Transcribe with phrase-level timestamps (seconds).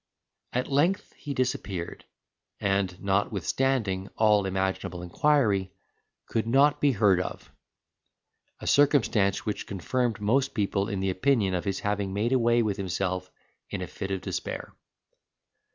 [0.51, 2.05] At length he disappeared,
[2.59, 5.73] and, notwithstanding all imaginable inquiry,
[6.25, 7.51] could not be heard of;
[8.59, 12.77] a circumstance which confirmed most people in the opinion of his having made away with
[12.77, 13.29] himself
[13.69, 14.73] in a fit of despair.